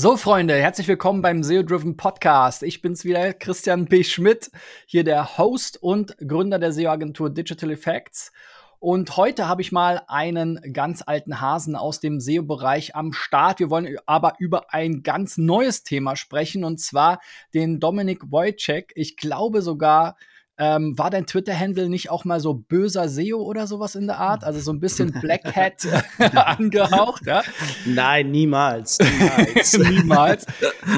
[0.00, 2.62] So, Freunde, herzlich willkommen beim SEO-Driven Podcast.
[2.62, 4.04] Ich bin's wieder, Christian B.
[4.04, 4.48] Schmidt,
[4.86, 8.30] hier der Host und Gründer der SEO-Agentur Digital Effects.
[8.78, 13.58] Und heute habe ich mal einen ganz alten Hasen aus dem SEO-Bereich am Start.
[13.58, 17.18] Wir wollen aber über ein ganz neues Thema sprechen, und zwar
[17.52, 18.92] den Dominik Wojcik.
[18.94, 20.16] Ich glaube sogar,
[20.58, 24.42] ähm, war dein Twitter-Handle nicht auch mal so böser SEO oder sowas in der Art?
[24.42, 25.86] Also so ein bisschen Black Hat
[26.34, 27.42] angehaucht, ja?
[27.86, 28.98] Nein, niemals.
[28.98, 29.78] Niemals.
[29.78, 30.46] niemals.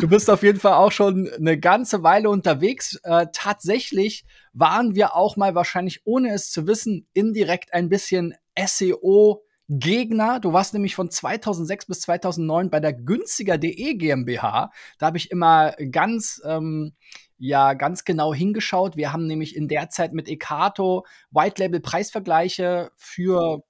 [0.00, 2.98] Du bist auf jeden Fall auch schon eine ganze Weile unterwegs.
[3.02, 9.42] Äh, tatsächlich waren wir auch mal wahrscheinlich, ohne es zu wissen, indirekt ein bisschen SEO
[9.68, 10.40] Gegner.
[10.40, 14.72] Du warst nämlich von 2006 bis 2009 bei der günstiger.de GmbH.
[14.98, 16.92] Da habe ich immer ganz ähm,
[17.40, 18.96] ja ganz genau hingeschaut.
[18.96, 23.64] Wir haben nämlich in der Zeit mit Ekato White Label Preisvergleiche für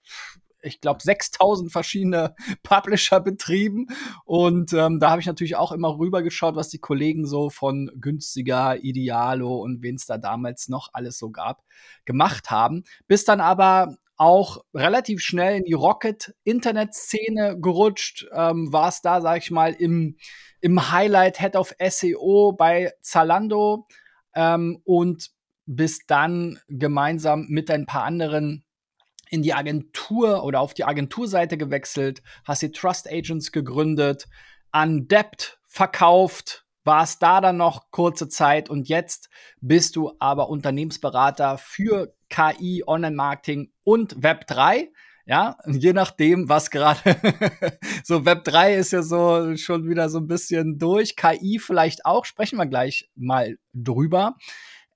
[0.62, 3.86] ich glaube, 6000 verschiedene Publisher betrieben.
[4.26, 8.82] Und ähm, da habe ich natürlich auch immer rübergeschaut, was die Kollegen so von günstiger,
[8.82, 11.62] Idealo und wen es da damals noch alles so gab,
[12.04, 12.84] gemacht haben.
[13.06, 18.26] Bis dann aber auch relativ schnell in die Rocket-Internet-Szene gerutscht.
[18.32, 20.16] Ähm, war es da, sag ich mal, im
[20.60, 23.86] im Highlight Head of SEO bei Zalando
[24.34, 25.30] ähm, und
[25.66, 28.64] bis dann gemeinsam mit ein paar anderen
[29.30, 34.28] in die Agentur oder auf die Agenturseite gewechselt, hast die Trust Agents gegründet,
[34.70, 41.58] an Debt verkauft, warst da dann noch kurze Zeit und jetzt bist du aber Unternehmensberater
[41.58, 44.88] für KI, Online-Marketing und Web3.
[45.26, 46.98] Ja, je nachdem, was gerade
[48.04, 51.14] so Web 3 ist ja so schon wieder so ein bisschen durch.
[51.14, 54.36] KI vielleicht auch, sprechen wir gleich mal drüber.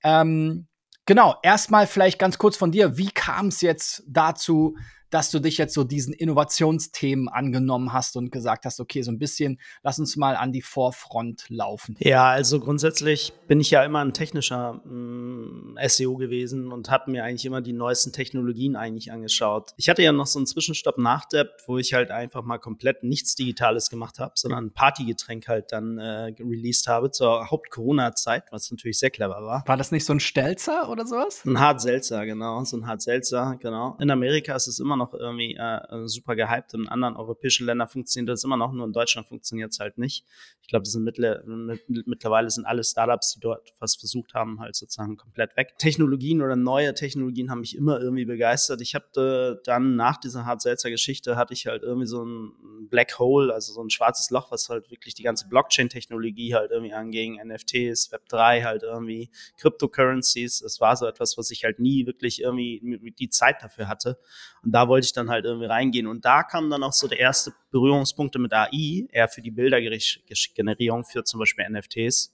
[0.03, 0.67] Ähm,
[1.07, 2.97] genau, erstmal vielleicht ganz kurz von dir.
[2.97, 4.77] Wie kam es jetzt dazu,
[5.11, 9.19] dass du dich jetzt so diesen Innovationsthemen angenommen hast und gesagt hast, okay, so ein
[9.19, 11.97] bisschen, lass uns mal an die Vorfront laufen?
[11.99, 17.25] Ja, also grundsätzlich bin ich ja immer ein technischer mm, SEO gewesen und habe mir
[17.25, 19.73] eigentlich immer die neuesten Technologien eigentlich angeschaut.
[19.77, 23.05] Ich hatte ja noch so einen Zwischenstopp nach Debt, wo ich halt einfach mal komplett
[23.05, 28.71] nichts Digitales gemacht habe, sondern ein Partygetränk halt dann äh, released habe zur Haupt-Corona-Zeit, was
[28.71, 29.63] natürlich sehr clever war.
[29.67, 31.45] War das nicht so ein Stelzer oder sowas?
[31.45, 33.97] Ein Hart-Seltzer, genau, so ein Hart-Seltzer, genau.
[34.01, 36.75] In Amerika ist es immer noch noch irgendwie äh, äh, super gehypt.
[36.75, 40.25] In anderen europäischen Ländern funktioniert das immer noch, nur in Deutschland funktioniert es halt nicht.
[40.63, 44.61] Ich glaube, das sind mittle mit, mittlerweile sind alle Startups, die dort was versucht haben,
[44.61, 45.75] halt sozusagen komplett weg.
[45.79, 48.81] Technologien oder neue Technologien haben mich immer irgendwie begeistert.
[48.81, 52.89] Ich habe äh, dann nach dieser hart seltzer Geschichte hatte ich halt irgendwie so ein
[52.89, 56.93] Black Hole, also so ein schwarzes Loch, was halt wirklich die ganze Blockchain-Technologie halt irgendwie
[56.93, 60.63] anging, NFTs, Web3 halt irgendwie, Cryptocurrencies.
[60.63, 64.19] Es war so etwas, was ich halt nie wirklich irgendwie die Zeit dafür hatte.
[64.63, 66.07] Und da wollte ich dann halt irgendwie reingehen.
[66.07, 71.05] Und da kam dann auch so der erste Berührungspunkte mit AI, eher für die Bildergenerierung
[71.05, 72.34] für zum Beispiel NFTs.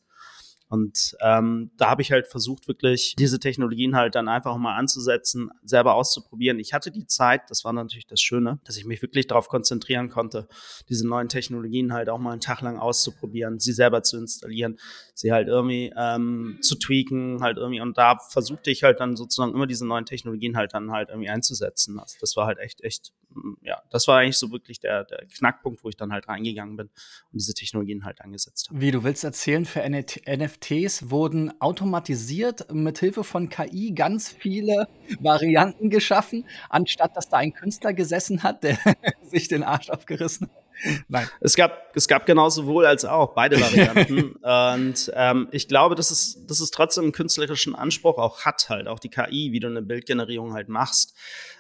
[0.71, 5.51] Und ähm, da habe ich halt versucht, wirklich diese Technologien halt dann einfach mal anzusetzen,
[5.65, 6.61] selber auszuprobieren.
[6.61, 10.11] Ich hatte die Zeit, das war natürlich das Schöne, dass ich mich wirklich darauf konzentrieren
[10.11, 10.47] konnte,
[10.89, 14.79] diese neuen Technologien halt auch mal einen Tag lang auszuprobieren, sie selber zu installieren,
[15.13, 17.81] sie halt irgendwie ähm, zu tweaken, halt irgendwie.
[17.81, 21.31] Und da versuchte ich halt dann sozusagen immer diese neuen Technologien halt dann halt irgendwie
[21.31, 21.99] einzusetzen.
[21.99, 25.27] Also das war halt echt, echt, mm, ja, das war eigentlich so wirklich der, der
[25.37, 28.81] Knackpunkt, wo ich dann halt reingegangen bin und diese Technologien halt angesetzt habe.
[28.81, 30.29] Wie du willst erzählen, für NFT
[30.61, 34.89] NFTs wurden automatisiert mit Hilfe von KI ganz viele
[35.19, 38.79] Varianten geschaffen, anstatt dass da ein Künstler gesessen hat, der
[39.23, 41.05] sich den Arsch aufgerissen hat.
[41.09, 41.29] Nein.
[41.41, 44.37] Es gab, es gab genauso wohl als auch beide Varianten.
[44.43, 48.89] und ähm, ich glaube, dass es, dass es trotzdem einen künstlerischen Anspruch auch hat, halt,
[48.89, 51.15] auch die KI, wie du eine Bildgenerierung halt machst.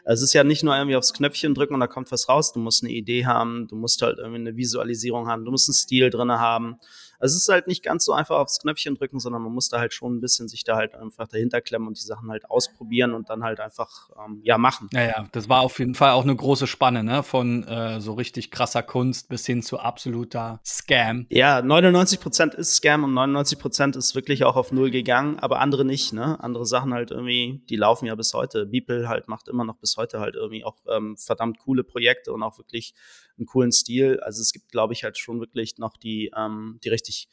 [0.06, 2.52] Es ist ja nicht nur irgendwie aufs Knöpfchen drücken und da kommt was raus.
[2.54, 5.74] Du musst eine Idee haben, du musst halt irgendwie eine Visualisierung haben, du musst einen
[5.74, 6.78] Stil drin haben.
[7.20, 9.78] Also es ist halt nicht ganz so einfach aufs Knöpfchen drücken, sondern man muss da
[9.78, 13.14] halt schon ein bisschen sich da halt einfach dahinter klemmen und die Sachen halt ausprobieren
[13.14, 14.88] und dann halt einfach ähm, ja machen.
[14.92, 17.22] Ja, ja, das war auf jeden Fall auch eine große Spanne, ne?
[17.22, 21.26] Von äh, so richtig krasser Kunst bis hin zu absoluter Scam.
[21.28, 25.60] Ja, 99 Prozent ist Scam und 99 Prozent ist wirklich auch auf Null gegangen, aber
[25.60, 26.42] andere nicht, ne?
[26.42, 28.64] Andere Sachen halt irgendwie, die laufen ja bis heute.
[28.64, 32.42] Beeple halt macht immer noch bis heute halt irgendwie auch ähm, verdammt coole Projekte und
[32.42, 32.94] auch wirklich
[33.40, 34.20] einen coolen Stil.
[34.20, 37.28] Also es gibt, glaube ich, halt schon wirklich noch die, ähm, die richtig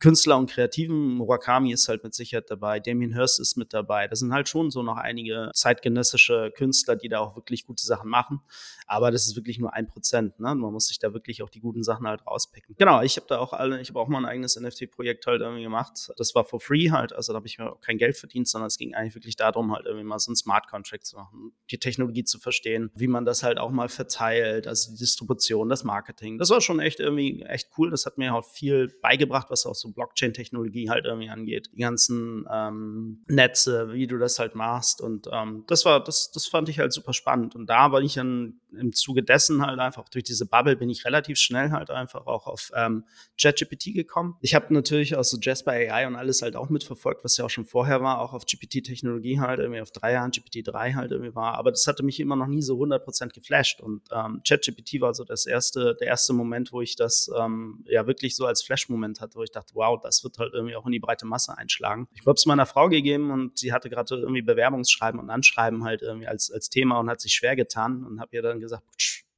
[0.00, 1.14] Künstler und Kreativen.
[1.14, 4.08] Murakami ist halt mit Sicherheit dabei, Damien Hirst ist mit dabei.
[4.08, 8.08] Das sind halt schon so noch einige zeitgenössische Künstler, die da auch wirklich gute Sachen
[8.08, 8.40] machen.
[8.86, 10.40] Aber das ist wirklich nur ein Prozent.
[10.40, 10.54] Ne?
[10.54, 12.74] Man muss sich da wirklich auch die guten Sachen halt rauspicken.
[12.78, 15.64] Genau, ich habe da auch alle, ich habe auch mal ein eigenes NFT-Projekt halt irgendwie
[15.64, 16.10] gemacht.
[16.16, 18.68] Das war for free halt, also da habe ich mir auch kein Geld verdient, sondern
[18.68, 21.78] es ging eigentlich wirklich darum, halt irgendwie mal so ein Smart Contract zu machen, die
[21.78, 26.38] Technologie zu verstehen, wie man das halt auch mal verteilt, also die Distribution, das Marketing.
[26.38, 27.90] Das war schon echt irgendwie echt cool.
[27.90, 31.70] Das hat mir auch viel beigebracht, was auch so Blockchain-Technologie halt irgendwie angeht.
[31.72, 35.00] Die ganzen ähm, Netze, wie du das halt machst.
[35.00, 37.54] Und ähm, das war, das, das fand ich halt super spannend.
[37.54, 41.04] Und da war ich dann im Zuge dessen halt einfach durch diese Bubble bin ich
[41.04, 43.04] relativ schnell halt einfach auch auf ähm,
[43.40, 44.36] ChatGPT gekommen.
[44.40, 47.50] Ich habe natürlich auch so Jasper AI und alles halt auch mitverfolgt, was ja auch
[47.50, 51.54] schon vorher war, auch auf GPT-Technologie halt irgendwie auf drei Jahren GPT-3 halt irgendwie war.
[51.54, 55.24] Aber das hatte mich immer noch nie so 100% geflasht und ähm, ChatGPT war so
[55.24, 59.36] das erste, der erste Moment, wo ich das ähm, ja wirklich so als Flash-Moment hatte,
[59.36, 62.06] wo ich dachte, wow, das wird halt irgendwie auch in die breite Masse einschlagen.
[62.14, 66.02] Ich habe es meiner Frau gegeben und sie hatte gerade irgendwie Bewerbungsschreiben und Anschreiben halt
[66.02, 68.84] irgendwie als, als Thema und hat sich schwer getan und habe ihr dann gesagt,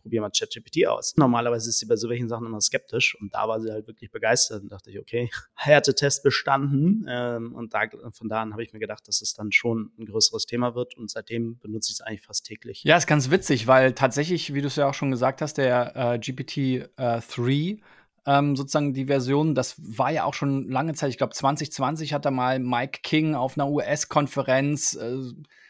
[0.02, 1.16] probier mal ChatGPT aus.
[1.16, 4.10] Normalerweise ist sie bei so welchen Sachen immer skeptisch und da war sie halt wirklich
[4.10, 8.72] begeistert und dachte ich, okay, Härtetest bestanden ähm, und da, von da an habe ich
[8.72, 12.00] mir gedacht, dass es dann schon ein größeres Thema wird und seitdem benutze ich es
[12.00, 12.82] eigentlich fast täglich.
[12.82, 15.94] Ja, ist ganz witzig, weil tatsächlich, wie du es ja auch schon gesagt hast, der
[15.94, 17.80] äh, GPT-3 äh,
[18.26, 22.24] ähm, sozusagen die Version, das war ja auch schon lange Zeit, ich glaube 2020 hat
[22.24, 25.16] da mal Mike King auf einer US-Konferenz äh,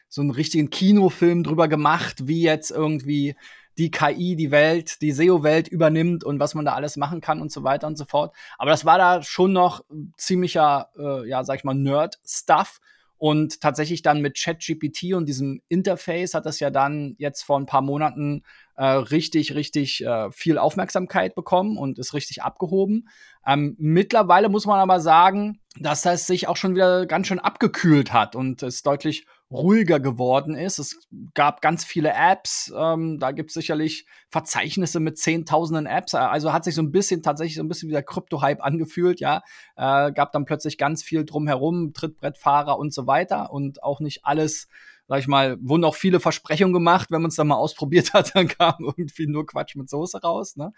[0.08, 3.34] so einen richtigen Kinofilm drüber gemacht, wie jetzt irgendwie
[3.78, 7.50] die KI die Welt, die SEO-Welt übernimmt und was man da alles machen kann und
[7.50, 8.34] so weiter und so fort.
[8.58, 9.84] Aber das war da schon noch
[10.18, 12.80] ziemlicher, äh, ja, sag ich mal, Nerd-Stuff.
[13.16, 17.66] Und tatsächlich dann mit ChatGPT und diesem Interface hat das ja dann jetzt vor ein
[17.66, 18.42] paar Monaten
[18.76, 23.08] äh, richtig, richtig äh, viel Aufmerksamkeit bekommen und ist richtig abgehoben.
[23.46, 28.12] Ähm, mittlerweile muss man aber sagen, dass das sich auch schon wieder ganz schön abgekühlt
[28.12, 30.78] hat und es deutlich ruhiger geworden ist.
[30.78, 36.14] Es gab ganz viele Apps, ähm, da gibt es sicherlich Verzeichnisse mit zehntausenden Apps.
[36.14, 39.42] Also hat sich so ein bisschen tatsächlich so ein bisschen wie der Krypto-Hype angefühlt, ja.
[39.76, 44.68] Äh, gab dann plötzlich ganz viel drumherum, Trittbrettfahrer und so weiter und auch nicht alles
[45.08, 48.32] sag ich mal, wurden auch viele Versprechungen gemacht, wenn man es dann mal ausprobiert hat,
[48.34, 50.56] dann kam irgendwie nur Quatsch mit Soße raus.
[50.56, 50.72] Ne?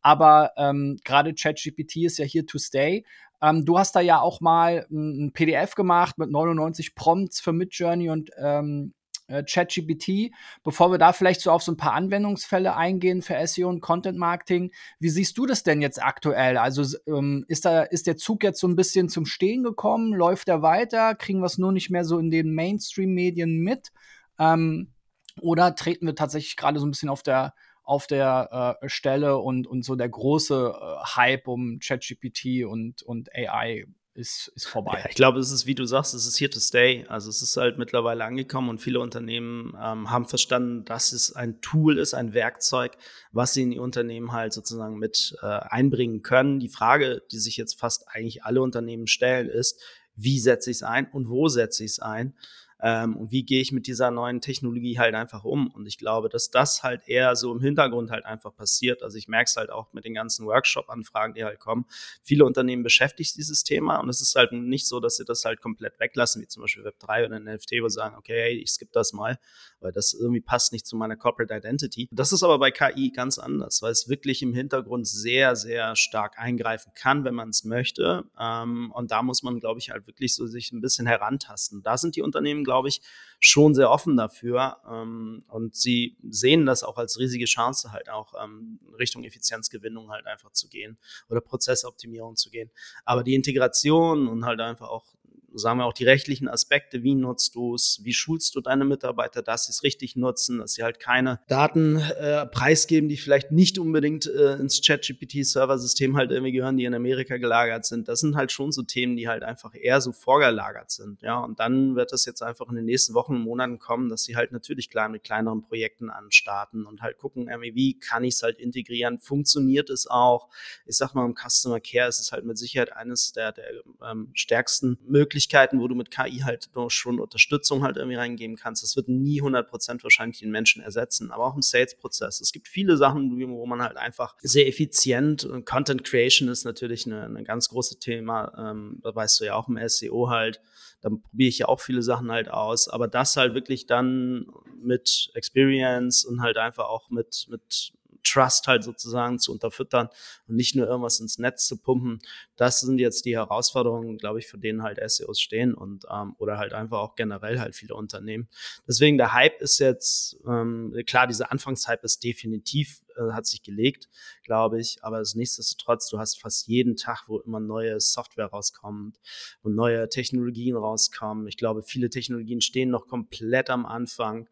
[0.00, 3.04] Aber ähm, gerade ChatGPT ist ja here to stay.
[3.40, 8.10] Ähm, du hast da ja auch mal ein PDF gemacht mit 99 Prompts für Midjourney
[8.10, 8.94] und ähm,
[9.28, 10.32] äh, ChatGPT.
[10.64, 14.18] Bevor wir da vielleicht so auf so ein paar Anwendungsfälle eingehen für SEO und Content
[14.18, 16.56] Marketing, wie siehst du das denn jetzt aktuell?
[16.56, 20.12] Also ähm, ist da ist der Zug jetzt so ein bisschen zum Stehen gekommen?
[20.12, 21.14] Läuft er weiter?
[21.14, 23.92] Kriegen wir es nur nicht mehr so in den Mainstream-Medien mit?
[24.38, 24.92] Ähm,
[25.40, 27.54] oder treten wir tatsächlich gerade so ein bisschen auf der
[27.84, 33.34] auf der äh, Stelle und, und so der große äh, Hype um ChatGPT und, und
[33.34, 33.86] AI
[34.18, 34.98] ist, ist vorbei.
[35.00, 37.06] Ja, ich glaube, es ist, wie du sagst, es ist here to stay.
[37.08, 41.60] Also es ist halt mittlerweile angekommen und viele Unternehmen ähm, haben verstanden, dass es ein
[41.60, 42.96] Tool ist, ein Werkzeug,
[43.32, 46.58] was sie in die Unternehmen halt sozusagen mit äh, einbringen können.
[46.58, 49.80] Die Frage, die sich jetzt fast eigentlich alle Unternehmen stellen, ist,
[50.16, 52.34] wie setze ich es ein und wo setze ich es ein?
[52.80, 55.68] Ähm, und wie gehe ich mit dieser neuen Technologie halt einfach um.
[55.68, 59.02] Und ich glaube, dass das halt eher so im Hintergrund halt einfach passiert.
[59.02, 61.86] Also ich merke es halt auch mit den ganzen Workshop-Anfragen, die halt kommen.
[62.22, 65.60] Viele Unternehmen beschäftigt dieses Thema und es ist halt nicht so, dass sie das halt
[65.60, 69.12] komplett weglassen, wie zum Beispiel Web3 oder NFT, wo sie sagen, okay, ich skippe das
[69.12, 69.38] mal,
[69.80, 72.08] weil das irgendwie passt nicht zu meiner Corporate Identity.
[72.12, 76.38] Das ist aber bei KI ganz anders, weil es wirklich im Hintergrund sehr, sehr stark
[76.38, 78.24] eingreifen kann, wenn man es möchte.
[78.38, 81.82] Ähm, und da muss man, glaube ich, halt wirklich so sich ein bisschen herantasten.
[81.82, 83.00] Da sind die Unternehmen, glaube ich,
[83.40, 84.76] schon sehr offen dafür.
[84.88, 90.26] Ähm, und sie sehen das auch als riesige Chance, halt auch ähm, Richtung Effizienzgewinnung halt
[90.26, 90.98] einfach zu gehen
[91.28, 92.70] oder Prozessoptimierung zu gehen.
[93.04, 95.06] Aber die Integration und halt einfach auch
[95.54, 99.42] sagen wir auch die rechtlichen Aspekte, wie nutzt du es, wie schulst du deine Mitarbeiter,
[99.42, 103.78] dass sie es richtig nutzen, dass sie halt keine Daten äh, preisgeben, die vielleicht nicht
[103.78, 108.08] unbedingt äh, ins ChatGPT-Serversystem halt irgendwie gehören, die in Amerika gelagert sind.
[108.08, 111.22] Das sind halt schon so Themen, die halt einfach eher so vorgelagert sind.
[111.22, 114.24] Ja, und dann wird das jetzt einfach in den nächsten Wochen und Monaten kommen, dass
[114.24, 118.34] sie halt natürlich klar mit kleineren Projekten anstarten und halt gucken, irgendwie, wie kann ich
[118.34, 120.48] es halt integrieren, funktioniert es auch.
[120.86, 123.64] Ich sag mal, im Customer Care ist es halt mit Sicherheit eines der, der
[124.08, 128.82] ähm, stärksten Möglichkeiten, Möglichkeiten, wo du mit KI halt schon Unterstützung halt irgendwie reingeben kannst.
[128.82, 132.40] Das wird nie 100% wahrscheinlich den Menschen ersetzen, aber auch im Sales-Prozess.
[132.40, 137.06] Es gibt viele Sachen, wo man halt einfach sehr effizient und Content Creation ist natürlich
[137.06, 138.52] ein ganz großes Thema.
[138.58, 140.60] Ähm, da weißt du ja auch im SEO halt.
[141.02, 144.46] Da probiere ich ja auch viele Sachen halt aus, aber das halt wirklich dann
[144.82, 147.92] mit Experience und halt einfach auch mit, mit
[148.24, 150.08] Trust halt sozusagen zu unterfüttern
[150.48, 152.20] und nicht nur irgendwas ins Netz zu pumpen.
[152.58, 156.58] Das sind jetzt die Herausforderungen, glaube ich, für denen halt SEOs stehen und ähm, oder
[156.58, 158.48] halt einfach auch generell halt viele Unternehmen.
[158.86, 164.08] Deswegen der Hype ist jetzt, ähm, klar, dieser Anfangshype ist definitiv äh, hat sich gelegt,
[164.44, 164.98] glaube ich.
[165.02, 169.18] Aber es nichtsdestotrotz, du hast fast jeden Tag, wo immer neue Software rauskommt
[169.62, 171.46] und neue Technologien rauskommen.
[171.46, 174.48] Ich glaube, viele Technologien stehen noch komplett am Anfang.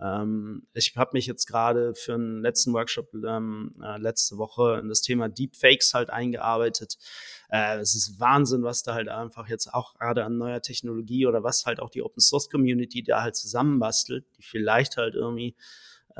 [0.00, 4.88] Ähm, ich habe mich jetzt gerade für einen letzten Workshop ähm, äh, letzte Woche in
[4.88, 6.98] das Thema Deepfakes halt eingearbeitet.
[7.52, 11.44] Äh, es ist Wahnsinn, was da halt einfach jetzt auch gerade an neuer Technologie oder
[11.44, 15.54] was halt auch die Open Source Community da halt zusammenbastelt, die vielleicht halt irgendwie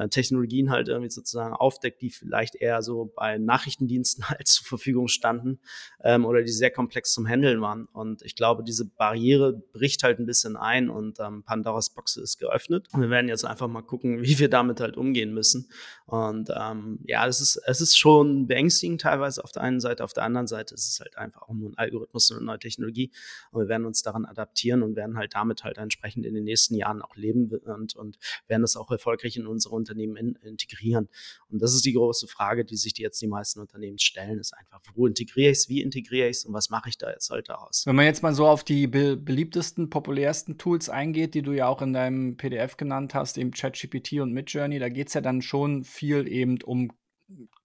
[0.08, 5.60] Technologien halt irgendwie sozusagen aufdeckt, die vielleicht eher so bei Nachrichtendiensten halt zur Verfügung standen
[6.02, 7.86] ähm, oder die sehr komplex zum Handeln waren.
[7.86, 12.38] Und ich glaube, diese Barriere bricht halt ein bisschen ein und ähm, Pandoras Box ist
[12.38, 12.88] geöffnet.
[12.92, 15.68] Und wir werden jetzt einfach mal gucken, wie wir damit halt umgehen müssen.
[16.06, 20.12] Und ähm, ja, es ist, es ist schon beängstigend teilweise auf der einen Seite, auf
[20.12, 23.10] der anderen Seite ist es halt einfach auch nur ein Algorithmus und eine neue Technologie.
[23.50, 26.74] Und wir werden uns daran adaptieren und werden halt damit halt entsprechend in den nächsten
[26.74, 31.08] Jahren auch leben und, und werden das auch erfolgreich in unsere Unternehmen in, integrieren.
[31.48, 34.80] Und das ist die große Frage, die sich jetzt die meisten Unternehmen stellen, ist einfach,
[34.94, 37.48] wo integriere ich es, wie integriere ich es und was mache ich da jetzt halt
[37.48, 37.84] daraus?
[37.86, 41.68] Wenn man jetzt mal so auf die be beliebtesten, populärsten Tools eingeht, die du ja
[41.68, 45.42] auch in deinem PDF genannt hast, eben ChatGPT und Midjourney, da geht es ja dann
[45.42, 46.92] schon viel eben um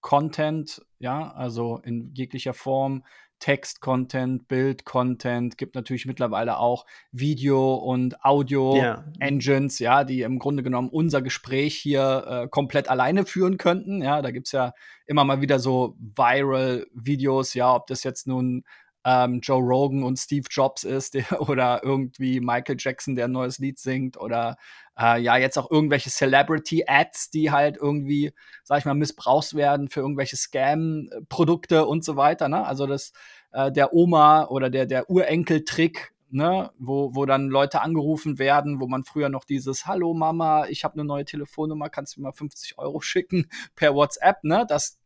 [0.01, 3.03] Content, ja, also in jeglicher Form,
[3.39, 9.99] Text-Content, Bild-Content, gibt natürlich mittlerweile auch Video- und Audio-Engines, ja.
[9.99, 10.03] ja.
[10.03, 14.01] die im Grunde genommen unser Gespräch hier äh, komplett alleine führen könnten.
[14.01, 14.73] Ja, da gibt es ja
[15.05, 18.63] immer mal wieder so Viral-Videos, ja, ob das jetzt nun
[19.07, 23.57] ähm, Joe Rogan und Steve Jobs ist der, oder irgendwie Michael Jackson, der ein neues
[23.57, 24.57] Lied singt oder
[24.99, 29.99] äh, ja, jetzt auch irgendwelche Celebrity-Ads, die halt irgendwie, sag ich mal, missbraucht werden für
[29.99, 32.49] irgendwelche Scam-Produkte und so weiter.
[32.49, 32.65] Ne?
[32.65, 33.11] Also das,
[33.51, 38.87] äh, der Oma oder der, der Urenkel-Trick, ne, wo, wo dann Leute angerufen werden, wo
[38.87, 42.33] man früher noch dieses Hallo Mama, ich habe eine neue Telefonnummer, kannst du mir mal
[42.33, 44.65] 50 Euro schicken per WhatsApp, ne?
[44.67, 44.99] Das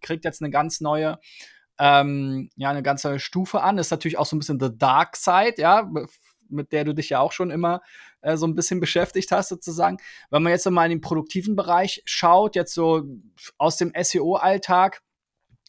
[0.00, 1.18] kriegt jetzt eine ganz neue
[1.80, 3.78] ähm, ja, eine ganze Stufe an.
[3.78, 5.88] Ist natürlich auch so ein bisschen the dark side, ja,
[6.48, 7.80] mit der du dich ja auch schon immer
[8.20, 9.98] äh, so ein bisschen beschäftigt hast, sozusagen.
[10.30, 13.04] Wenn man jetzt mal in den produktiven Bereich schaut, jetzt so
[13.56, 15.02] aus dem SEO-Alltag,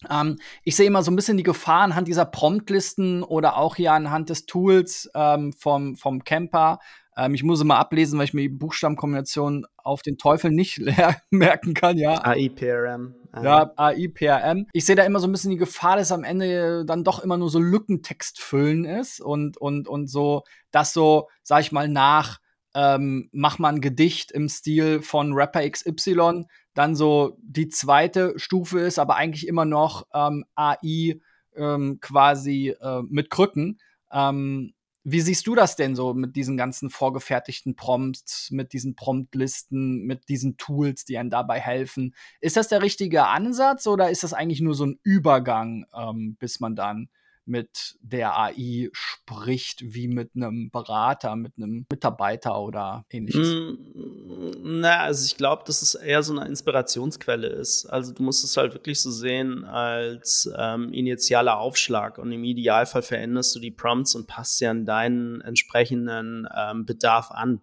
[0.09, 3.93] ähm, ich sehe immer so ein bisschen die Gefahr anhand dieser Promptlisten oder auch hier
[3.93, 6.79] anhand des Tools ähm, vom, vom Camper,
[7.19, 10.81] ähm, ich muss immer ablesen, weil ich mir die Buchstabenkombination auf den Teufel nicht
[11.29, 12.23] merken kann, ja.
[12.23, 13.15] AIPRM.
[13.43, 14.67] Ja, AIPRM.
[14.73, 17.37] Ich sehe da immer so ein bisschen die Gefahr, dass am Ende dann doch immer
[17.37, 22.39] nur so Lückentext füllen ist und, und, und so, das so, sag ich mal, nach
[22.75, 28.79] ähm, mach mal ein Gedicht im Stil von Rapper XY, dann so die zweite Stufe
[28.79, 31.19] ist, aber eigentlich immer noch ähm, AI
[31.55, 33.79] ähm, quasi äh, mit Krücken.
[34.11, 34.73] Ähm,
[35.03, 40.29] wie siehst du das denn so mit diesen ganzen vorgefertigten Prompts, mit diesen Promptlisten, mit
[40.29, 42.13] diesen Tools, die einem dabei helfen?
[42.41, 46.59] Ist das der richtige Ansatz oder ist das eigentlich nur so ein Übergang, ähm, bis
[46.59, 47.09] man dann
[47.49, 53.47] mit der AI spricht wie mit einem Berater, mit einem Mitarbeiter oder ähnliches?
[53.47, 57.85] Mm, na, also ich glaube, dass es eher so eine Inspirationsquelle ist.
[57.87, 63.01] Also du musst es halt wirklich so sehen als ähm, initialer Aufschlag und im Idealfall
[63.01, 67.61] veränderst du die Prompts und passt sie an deinen entsprechenden ähm, Bedarf an.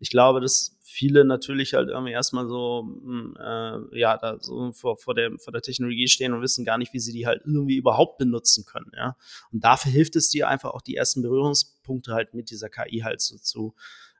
[0.00, 4.96] Ich glaube, dass viele natürlich halt irgendwie erstmal so, hm, äh, ja, da so vor,
[4.96, 7.76] vor, der, vor der Technologie stehen und wissen gar nicht, wie sie die halt irgendwie
[7.76, 9.14] überhaupt benutzen können, ja.
[9.52, 13.20] Und dafür hilft es dir einfach auch die ersten Berührungspunkte halt mit dieser KI halt
[13.20, 13.74] so zu,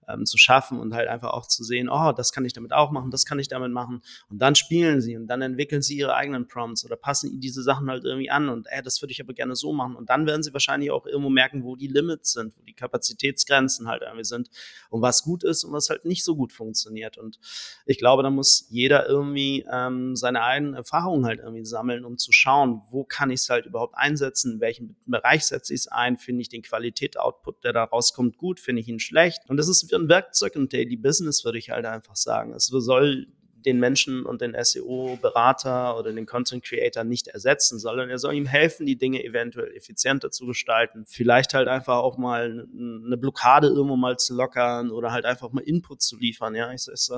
[0.09, 2.91] ähm, zu schaffen und halt einfach auch zu sehen, oh, das kann ich damit auch
[2.91, 4.03] machen, das kann ich damit machen.
[4.29, 7.91] Und dann spielen sie und dann entwickeln sie ihre eigenen Prompts oder passen diese Sachen
[7.91, 9.97] halt irgendwie an und äh, das würde ich aber gerne so machen.
[9.97, 13.89] Und dann werden sie wahrscheinlich auch irgendwo merken, wo die Limits sind, wo die Kapazitätsgrenzen
[13.89, 14.51] halt irgendwie sind
[14.91, 17.19] und was gut ist und was halt nicht so gut funktioniert.
[17.19, 17.39] Und
[17.87, 22.33] ich glaube, da muss jeder irgendwie ähm, seine eigenen Erfahrungen halt irgendwie sammeln, um zu
[22.33, 26.17] schauen, wo kann ich es halt überhaupt einsetzen, in welchem Bereich setze ich es ein,
[26.17, 29.43] finde ich den Qualität-Output, der da rauskommt, gut, finde ich ihn schlecht.
[29.49, 32.53] Und das ist ein Werkzeug im Daily Business, würde ich halt einfach sagen.
[32.55, 33.27] Es soll
[33.65, 38.47] den Menschen und den SEO-Berater oder den Content Creator nicht ersetzen, sondern er soll ihm
[38.47, 41.05] helfen, die Dinge eventuell effizienter zu gestalten.
[41.07, 45.61] Vielleicht halt einfach auch mal eine Blockade irgendwo mal zu lockern oder halt einfach mal
[45.61, 46.55] Input zu liefern.
[46.55, 47.11] Ja, es ist,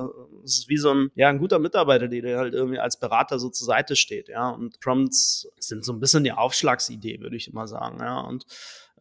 [0.43, 3.49] es ist wie so ein, ja, ein guter Mitarbeiter, der halt irgendwie als Berater so
[3.49, 4.29] zur Seite steht.
[4.29, 7.99] Ja, und Prompts sind so ein bisschen die Aufschlagsidee, würde ich immer sagen.
[7.99, 8.45] Ja, und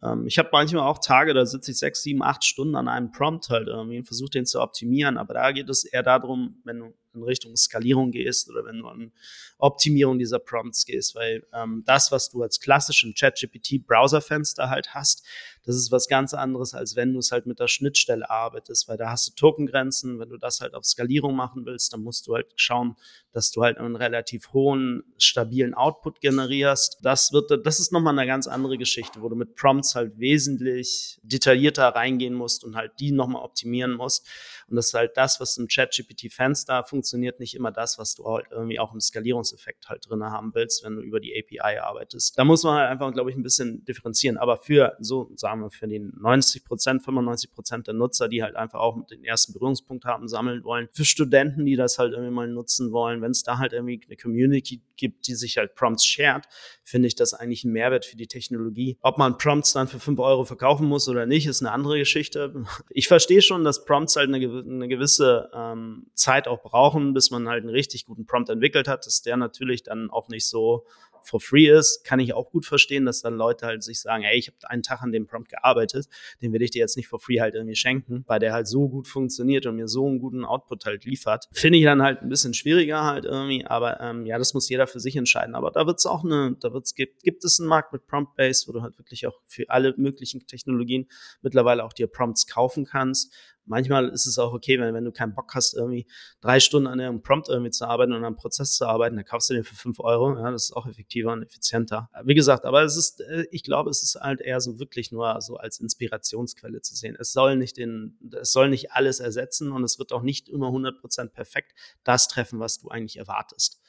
[0.02, 3.12] ähm, ich habe manchmal auch Tage, da sitze ich sechs, sieben, acht Stunden an einem
[3.12, 5.18] Prompt halt irgendwie und versuche den zu optimieren.
[5.18, 8.86] Aber da geht es eher darum, wenn du in Richtung Skalierung gehst oder wenn du
[8.86, 9.12] an
[9.58, 15.26] Optimierung dieser Prompts gehst, weil ähm, das, was du als klassischen ChatGPT-Browserfenster halt hast,
[15.70, 18.96] das ist was ganz anderes, als wenn du es halt mit der Schnittstelle arbeitest, weil
[18.96, 20.18] da hast du Tokengrenzen.
[20.18, 22.96] Wenn du das halt auf Skalierung machen willst, dann musst du halt schauen,
[23.30, 26.98] dass du halt einen relativ hohen, stabilen Output generierst.
[27.02, 31.20] Das wird, das ist nochmal eine ganz andere Geschichte, wo du mit Prompts halt wesentlich
[31.22, 34.26] detaillierter reingehen musst und halt die nochmal optimieren musst.
[34.70, 38.46] Und das ist halt das, was im ChatGPT-Fenster funktioniert, nicht immer das, was du halt
[38.50, 42.38] irgendwie auch im Skalierungseffekt halt drin haben willst, wenn du über die API arbeitest.
[42.38, 44.38] Da muss man halt einfach, glaube ich, ein bisschen differenzieren.
[44.38, 48.56] Aber für so, sagen wir, für die 90 Prozent, 95 Prozent der Nutzer, die halt
[48.56, 52.48] einfach auch den ersten Berührungspunkt haben, sammeln wollen, für Studenten, die das halt irgendwie mal
[52.48, 56.44] nutzen wollen, wenn es da halt irgendwie eine Community gibt, die sich halt Prompts shared,
[56.84, 58.98] finde ich das eigentlich ein Mehrwert für die Technologie.
[59.02, 62.64] Ob man Prompts dann für 5 Euro verkaufen muss oder nicht, ist eine andere Geschichte.
[62.90, 67.48] Ich verstehe schon, dass Prompts halt eine, eine gewisse ähm, Zeit auch brauchen, bis man
[67.48, 70.86] halt einen richtig guten Prompt entwickelt hat, dass der natürlich dann auch nicht so
[71.26, 74.38] for free ist, kann ich auch gut verstehen, dass dann Leute halt sich sagen, ey,
[74.38, 76.08] ich habe einen Tag an dem Prompt gearbeitet,
[76.42, 78.88] den will ich dir jetzt nicht for free halt irgendwie schenken, weil der halt so
[78.88, 81.48] gut funktioniert und mir so einen guten Output halt liefert.
[81.52, 84.86] Finde ich dann halt ein bisschen schwieriger halt irgendwie, aber ähm, ja, das muss jeder
[84.86, 85.54] für sich entscheiden.
[85.54, 88.68] Aber da wird es auch eine, da wird's, gibt, gibt es einen Markt mit Prompt-Based,
[88.68, 91.08] wo du halt wirklich auch für alle möglichen Technologien
[91.42, 93.32] mittlerweile auch dir Prompts kaufen kannst
[93.70, 96.06] manchmal ist es auch okay, wenn, wenn du keinen Bock hast, irgendwie
[96.40, 99.24] drei Stunden an einem Prompt irgendwie zu arbeiten und an einem Prozess zu arbeiten, dann
[99.24, 100.36] kaufst du den für fünf Euro.
[100.36, 102.10] Ja, das ist auch effektiver und effizienter.
[102.24, 105.40] Wie gesagt, aber es ist, äh, ich glaube, es ist halt eher so wirklich nur
[105.40, 107.16] so als Inspirationsquelle zu sehen.
[107.18, 110.68] Es soll nicht den, es soll nicht alles ersetzen und es wird auch nicht immer
[110.68, 111.72] 100% perfekt
[112.02, 113.80] das treffen, was du eigentlich erwartest.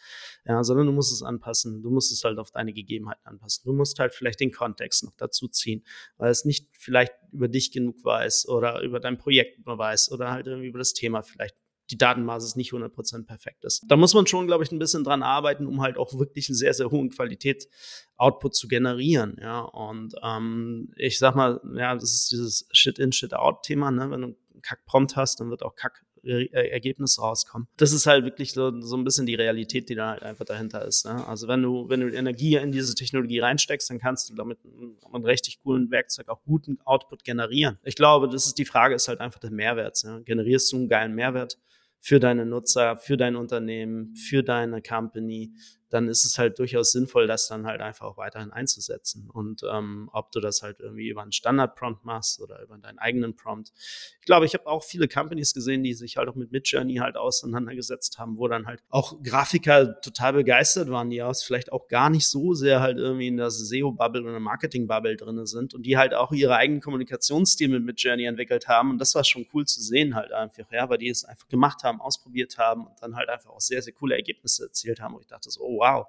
[0.45, 1.81] Ja, sondern du musst es anpassen.
[1.81, 3.63] Du musst es halt auf deine Gegebenheiten anpassen.
[3.65, 5.83] Du musst halt vielleicht den Kontext noch dazu ziehen,
[6.17, 10.47] weil es nicht vielleicht über dich genug weiß oder über dein Projekt weiß oder halt
[10.47, 11.55] irgendwie über das Thema vielleicht
[11.91, 13.83] die Datenbasis nicht 100% perfekt ist.
[13.88, 16.55] Da muss man schon, glaube ich, ein bisschen dran arbeiten, um halt auch wirklich einen
[16.55, 17.67] sehr, sehr hohen Qualität
[18.15, 19.38] Output zu generieren.
[19.41, 23.91] Ja, und ähm, ich sag mal, ja, das ist dieses Shit-in, Shit-out-Thema.
[23.91, 24.09] Ne?
[24.09, 27.67] Wenn du einen Kack-Prompt hast, dann wird auch Kack Ergebnisse rauskommen.
[27.77, 30.85] Das ist halt wirklich so, so ein bisschen die Realität, die da halt einfach dahinter
[30.85, 31.05] ist.
[31.05, 31.27] Ne?
[31.27, 35.03] Also wenn du, wenn du Energie in diese Technologie reinsteckst, dann kannst du damit mit
[35.05, 37.79] einem richtig coolen Werkzeug auch guten Output generieren.
[37.83, 40.03] Ich glaube, das ist die Frage, ist halt einfach der Mehrwert.
[40.03, 40.21] Ne?
[40.23, 41.57] Generierst du einen geilen Mehrwert
[41.99, 45.53] für deine Nutzer, für dein Unternehmen, für deine Company?
[45.91, 49.29] Dann ist es halt durchaus sinnvoll, das dann halt einfach auch weiterhin einzusetzen.
[49.29, 53.35] Und ähm, ob du das halt irgendwie über einen Standard-Prompt machst oder über deinen eigenen
[53.35, 53.72] Prompt.
[54.20, 57.18] Ich glaube, ich habe auch viele Companies gesehen, die sich halt auch mit Midjourney halt
[57.18, 62.09] auseinandergesetzt haben, wo dann halt auch Grafiker total begeistert waren, die aus vielleicht auch gar
[62.09, 66.13] nicht so sehr halt irgendwie in der SEO-Bubble oder Marketing-Bubble drin sind und die halt
[66.13, 68.92] auch ihre eigenen Kommunikationsstil mit Midjourney entwickelt haben.
[68.92, 71.83] Und das war schon cool zu sehen halt einfach, ja, weil die es einfach gemacht
[71.83, 75.15] haben, ausprobiert haben und dann halt einfach auch sehr, sehr coole Ergebnisse erzielt haben.
[75.15, 76.07] Und ich dachte so, oh, wow,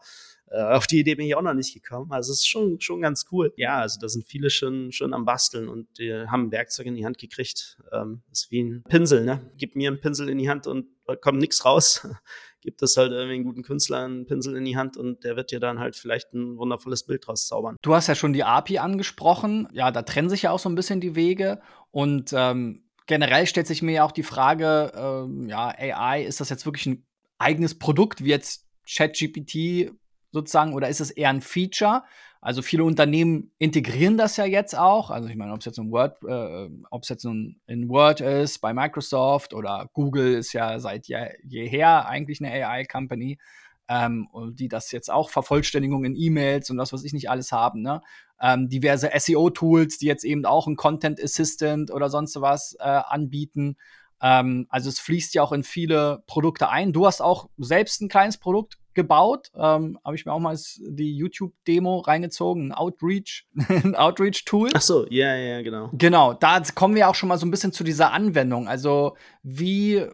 [0.53, 2.13] äh, auf die Idee bin ich auch noch nicht gekommen.
[2.13, 3.53] Also es ist schon, schon ganz cool.
[3.57, 7.07] Ja, also da sind viele schon, schon am Basteln und die haben Werkzeug in die
[7.07, 7.79] Hand gekriegt.
[7.91, 9.51] Ähm, ist wie ein Pinsel, ne?
[9.57, 12.07] Gib mir einen Pinsel in die Hand und da kommt nichts raus.
[12.61, 15.51] Gibt es halt irgendwie einen guten Künstler einen Pinsel in die Hand und der wird
[15.51, 17.77] dir dann halt vielleicht ein wundervolles Bild draus zaubern.
[17.83, 19.67] Du hast ja schon die API angesprochen.
[19.73, 23.67] Ja, da trennen sich ja auch so ein bisschen die Wege und ähm, generell stellt
[23.67, 27.07] sich mir ja auch die Frage, ähm, ja, AI, ist das jetzt wirklich ein
[27.39, 29.93] eigenes Produkt, wie jetzt ChatGPT
[30.33, 32.03] sozusagen, oder ist es eher ein Feature?
[32.41, 35.11] Also viele Unternehmen integrieren das ja jetzt auch.
[35.11, 38.21] Also ich meine, ob es jetzt in Word, äh, ob es jetzt in, in Word
[38.21, 43.39] ist, bei Microsoft oder Google ist ja seit je, jeher eigentlich eine AI-Company,
[43.89, 47.81] ähm, die das jetzt auch Vervollständigung in E-Mails und das, was ich nicht alles haben.
[47.81, 48.03] Ne?
[48.41, 53.77] Ähm, diverse SEO-Tools, die jetzt eben auch ein Content Assistant oder sonst was äh, anbieten.
[54.21, 56.93] Ähm, also es fließt ja auch in viele Produkte ein.
[56.93, 59.51] Du hast auch selbst ein kleines Produkt gebaut.
[59.55, 64.71] Ähm, Habe ich mir auch mal die YouTube-Demo reingezogen, ein Outreach, ein Outreach-Tool.
[64.75, 65.91] Ach so, ja, ja, genau.
[65.93, 68.69] Genau, da kommen wir auch schon mal so ein bisschen zu dieser Anwendung.
[68.69, 70.07] Also wie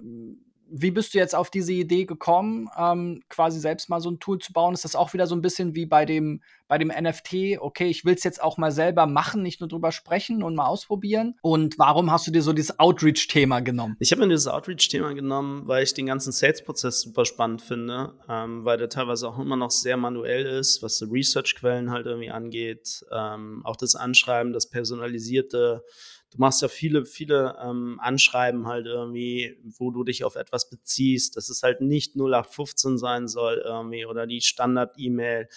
[0.70, 4.38] wie bist du jetzt auf diese Idee gekommen, ähm, quasi selbst mal so ein Tool
[4.38, 4.74] zu bauen?
[4.74, 7.58] Ist das auch wieder so ein bisschen wie bei dem, bei dem NFT?
[7.60, 10.66] Okay, ich will es jetzt auch mal selber machen, nicht nur drüber sprechen und mal
[10.66, 11.34] ausprobieren.
[11.42, 13.96] Und warum hast du dir so dieses Outreach-Thema genommen?
[13.98, 18.64] Ich habe mir dieses Outreach-Thema genommen, weil ich den ganzen Sales-Prozess super spannend finde, ähm,
[18.64, 23.04] weil der teilweise auch immer noch sehr manuell ist, was so Research-Quellen halt irgendwie angeht.
[23.12, 25.82] Ähm, auch das Anschreiben, das personalisierte
[26.30, 31.36] du machst ja viele, viele ähm, Anschreiben halt irgendwie, wo du dich auf etwas beziehst,
[31.36, 35.48] dass es halt nicht 0815 sein soll irgendwie oder die Standard-E-Mail,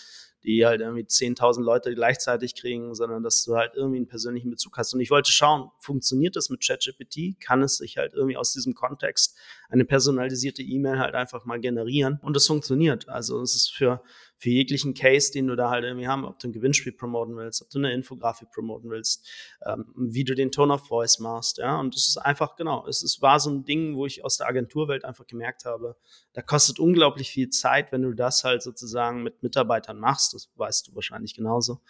[0.44, 4.78] die halt irgendwie 10.000 Leute gleichzeitig kriegen, sondern dass du halt irgendwie einen persönlichen Bezug
[4.78, 4.94] hast.
[4.94, 7.40] Und ich wollte schauen, funktioniert das mit ChatGPT?
[7.40, 9.38] Kann es sich halt irgendwie aus diesem Kontext
[9.70, 12.20] eine personalisierte E-Mail halt einfach mal generieren?
[12.24, 13.08] Und es funktioniert.
[13.08, 14.02] Also es ist für
[14.42, 17.62] für jeglichen Case, den du da halt irgendwie haben, ob du ein Gewinnspiel promoten willst,
[17.62, 19.30] ob du eine Infografik promoten willst,
[19.68, 21.80] ähm, wie du den Tone of Voice machst, ja.
[21.80, 24.48] Und das ist einfach, genau, es ist, war so ein Ding, wo ich aus der
[24.48, 25.96] Agenturwelt einfach gemerkt habe,
[26.34, 30.34] da kostet unglaublich viel Zeit, wenn du das halt sozusagen mit Mitarbeitern machst.
[30.34, 31.82] Das weißt du wahrscheinlich genauso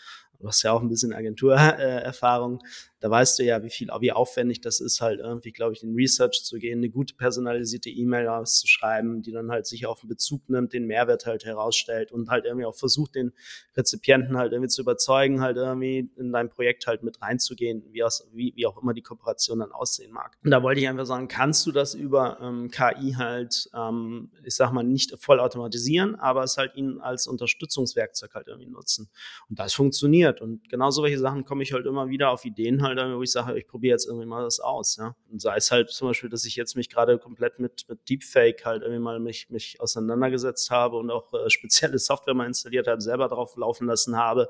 [0.41, 2.59] du hast ja auch ein bisschen Agenturerfahrung,
[3.01, 5.95] da weißt du ja, wie viel, wie aufwendig das ist, halt irgendwie, glaube ich, in
[5.95, 10.47] Research zu gehen, eine gute personalisierte E-Mail auszuschreiben, die dann halt sich auf den Bezug
[10.49, 13.33] nimmt, den Mehrwert halt herausstellt und halt irgendwie auch versucht, den
[13.75, 18.27] Rezipienten halt irgendwie zu überzeugen, halt irgendwie in dein Projekt halt mit reinzugehen, wie, aus,
[18.33, 20.37] wie, wie auch immer die Kooperation dann aussehen mag.
[20.43, 24.55] Und da wollte ich einfach sagen, kannst du das über ähm, KI halt, ähm, ich
[24.55, 29.09] sag mal, nicht voll automatisieren, aber es halt ihn als Unterstützungswerkzeug halt irgendwie nutzen.
[29.49, 30.39] Und das funktioniert.
[30.39, 33.57] Und genau solche Sachen komme ich halt immer wieder auf Ideen halt, wo ich sage,
[33.57, 34.97] ich probiere jetzt irgendwie mal das aus.
[34.97, 35.15] Ja?
[35.29, 38.65] Und sei es halt zum Beispiel, dass ich jetzt mich gerade komplett mit, mit Deepfake
[38.65, 43.01] halt irgendwie mal mich, mich auseinandergesetzt habe und auch äh, spezielle Software mal installiert habe,
[43.01, 44.49] selber drauf laufen lassen habe.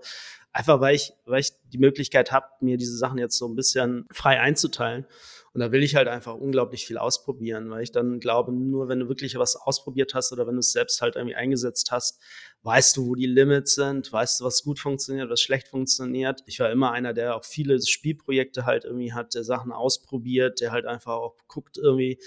[0.54, 4.06] Einfach weil ich, weil ich die Möglichkeit habe, mir diese Sachen jetzt so ein bisschen
[4.12, 5.06] frei einzuteilen.
[5.54, 9.00] Und da will ich halt einfach unglaublich viel ausprobieren, weil ich dann glaube, nur wenn
[9.00, 12.22] du wirklich was ausprobiert hast oder wenn du es selbst halt irgendwie eingesetzt hast,
[12.64, 16.42] weißt du, wo die Limits sind, weißt du, was gut funktioniert, was schlecht funktioniert.
[16.46, 20.72] Ich war immer einer, der auch viele Spielprojekte halt irgendwie hat, der Sachen ausprobiert, der
[20.72, 22.18] halt einfach auch guckt irgendwie,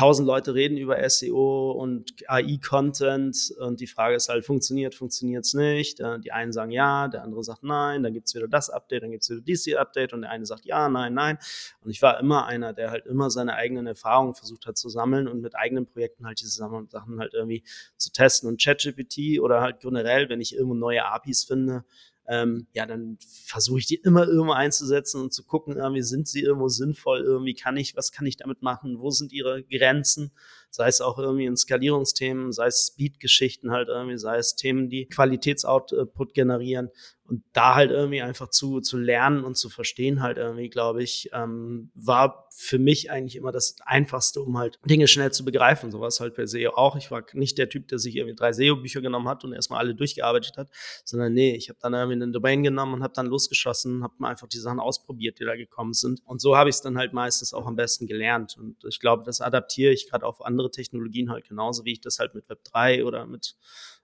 [0.00, 5.52] tausend Leute reden über SEO und AI-Content und die Frage ist halt, funktioniert, funktioniert es
[5.52, 5.98] nicht?
[5.98, 9.10] Die einen sagen ja, der andere sagt nein, dann gibt es wieder das Update, dann
[9.10, 11.36] gibt es wieder dieses Update und der eine sagt ja, nein, nein.
[11.84, 15.28] Und ich war immer einer, der halt immer seine eigenen Erfahrungen versucht hat zu sammeln
[15.28, 17.62] und mit eigenen Projekten halt diese Sachen halt irgendwie
[17.98, 18.48] zu testen.
[18.48, 21.84] Und ChatGPT oder halt generell, wenn ich irgendwo neue APIs finde,
[22.30, 26.42] ähm, ja, dann versuche ich die immer irgendwo einzusetzen und zu gucken, irgendwie sind sie
[26.42, 30.30] irgendwo sinnvoll, irgendwie kann ich, was kann ich damit machen, wo sind ihre Grenzen
[30.70, 35.06] sei es auch irgendwie in Skalierungsthemen, sei es Speed-Geschichten halt irgendwie, sei es Themen, die
[35.06, 36.90] Qualitätsoutput generieren.
[37.30, 41.30] Und da halt irgendwie einfach zu, zu lernen und zu verstehen halt irgendwie, glaube ich,
[41.32, 45.92] ähm, war für mich eigentlich immer das Einfachste, um halt Dinge schnell zu begreifen.
[45.92, 46.96] Sowas halt per SEO auch.
[46.96, 49.94] Ich war nicht der Typ, der sich irgendwie drei SEO-Bücher genommen hat und erstmal alle
[49.94, 50.70] durchgearbeitet hat,
[51.04, 54.30] sondern nee, ich habe dann irgendwie eine Domain genommen und habe dann losgeschossen, habe mal
[54.30, 56.20] einfach die Sachen ausprobiert, die da gekommen sind.
[56.24, 58.56] Und so habe ich es dann halt meistens auch am besten gelernt.
[58.58, 62.00] Und ich glaube, das adaptiere ich gerade auf andere andere Technologien halt genauso, wie ich
[62.00, 63.56] das halt mit Web 3 oder mit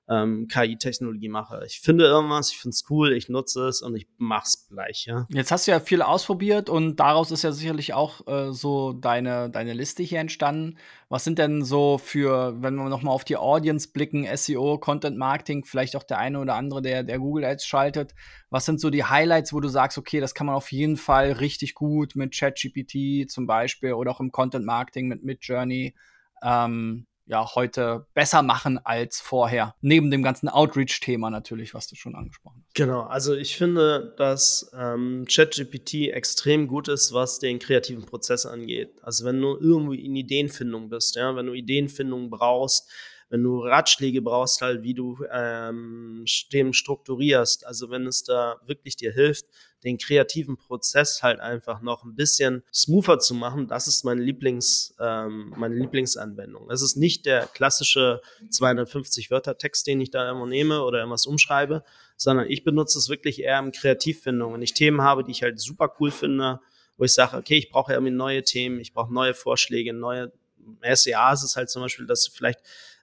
[0.09, 1.63] ähm, KI-Technologie mache.
[1.67, 5.27] Ich finde irgendwas, ich finde es cool, ich nutze es und ich mach's gleich, ja.
[5.31, 9.51] Jetzt hast du ja viel ausprobiert und daraus ist ja sicherlich auch äh, so deine,
[9.51, 10.79] deine Liste hier entstanden.
[11.09, 15.65] Was sind denn so für, wenn wir nochmal auf die Audience blicken, SEO, Content Marketing,
[15.65, 18.15] vielleicht auch der eine oder andere, der, der Google Ads schaltet,
[18.49, 21.33] was sind so die Highlights, wo du sagst, okay, das kann man auf jeden Fall
[21.33, 25.95] richtig gut mit ChatGPT zum Beispiel oder auch im Content Marketing mit Midjourney
[26.43, 29.75] ähm, ja, heute besser machen als vorher.
[29.81, 32.75] Neben dem ganzen Outreach-Thema natürlich, was du schon angesprochen hast.
[32.75, 38.95] Genau, also ich finde, dass ähm, ChatGPT extrem gut ist, was den kreativen Prozess angeht.
[39.03, 42.89] Also wenn du irgendwo in Ideenfindung bist, ja, wenn du Ideenfindung brauchst,
[43.29, 48.97] wenn du Ratschläge brauchst, halt, wie du ähm, Themen strukturierst, also wenn es da wirklich
[48.97, 49.47] dir hilft,
[49.83, 54.95] den kreativen Prozess halt einfach noch ein bisschen smoother zu machen, das ist meine Lieblings,
[55.01, 56.71] ähm, meine Lieblingsanwendung.
[56.71, 61.27] Es ist nicht der klassische 250 Wörter Text, den ich da immer nehme oder irgendwas
[61.27, 61.85] umschreibe,
[62.17, 64.55] sondern ich benutze es wirklich eher in Kreativfindung.
[64.55, 66.61] Wenn ich Themen habe, die ich halt super cool finde,
[66.97, 70.33] wo ich sage, okay, ich brauche irgendwie neue Themen, ich brauche neue Vorschläge, neue
[70.83, 72.61] SEA ist es halt zum Beispiel, dass du vielleicht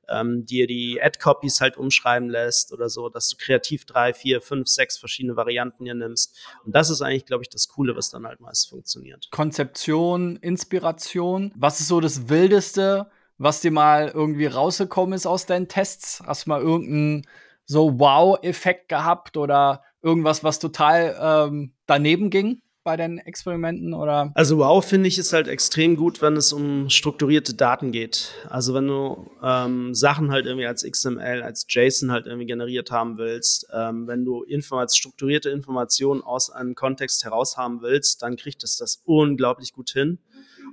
[0.09, 4.67] ähm, dir die Ad-Copies halt umschreiben lässt oder so, dass du kreativ drei, vier, fünf,
[4.67, 6.37] sechs verschiedene Varianten hier nimmst.
[6.65, 9.27] Und das ist eigentlich, glaube ich, das Coole, was dann halt meist funktioniert.
[9.31, 11.51] Konzeption, Inspiration.
[11.55, 16.21] Was ist so das Wildeste, was dir mal irgendwie rausgekommen ist aus deinen Tests?
[16.25, 17.27] Hast du mal irgendeinen
[17.65, 22.61] so Wow-Effekt gehabt oder irgendwas, was total ähm, daneben ging?
[22.83, 24.31] Bei deinen Experimenten oder?
[24.35, 28.33] Also wow finde ich ist halt extrem gut, wenn es um strukturierte Daten geht.
[28.49, 33.17] Also wenn du ähm, Sachen halt irgendwie als XML, als JSON halt irgendwie generiert haben
[33.17, 38.63] willst, ähm, wenn du Informat strukturierte Informationen aus einem Kontext heraus haben willst, dann kriegt
[38.63, 40.19] es das unglaublich gut hin.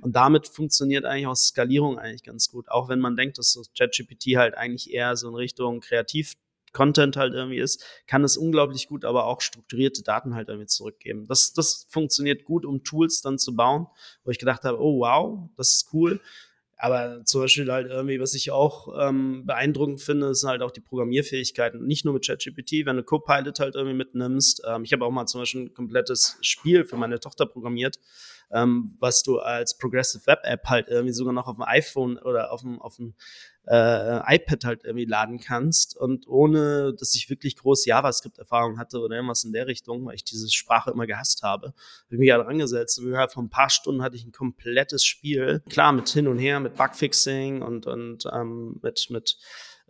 [0.01, 2.69] Und damit funktioniert eigentlich auch Skalierung eigentlich ganz gut.
[2.69, 6.33] Auch wenn man denkt, dass so ChatGPT halt eigentlich eher so in Richtung kreativ
[6.73, 11.27] Content halt irgendwie ist, kann es unglaublich gut aber auch strukturierte Daten halt irgendwie zurückgeben.
[11.27, 13.87] Das, das funktioniert gut, um Tools dann zu bauen,
[14.23, 16.19] wo ich gedacht habe, oh wow, das ist cool.
[16.77, 20.79] Aber zum Beispiel halt irgendwie, was ich auch ähm, beeindruckend finde, sind halt auch die
[20.79, 21.85] Programmierfähigkeiten.
[21.85, 24.63] Nicht nur mit ChatGPT, wenn du Copilot halt irgendwie mitnimmst.
[24.67, 27.99] Ähm, ich habe auch mal zum Beispiel ein komplettes Spiel für meine Tochter programmiert,
[28.53, 32.51] ähm, was du als Progressive Web App halt irgendwie sogar noch auf dem iPhone oder
[32.51, 33.13] auf dem, auf dem
[33.67, 39.15] äh, iPad halt irgendwie laden kannst und ohne, dass ich wirklich groß JavaScript-Erfahrung hatte oder
[39.15, 41.75] irgendwas in der Richtung, weil ich diese Sprache immer gehasst habe, habe
[42.09, 45.61] ich mich halt rangesetzt und innerhalb von ein paar Stunden hatte ich ein komplettes Spiel,
[45.69, 49.37] klar mit hin und her, mit Bugfixing und, und ähm, mit, mit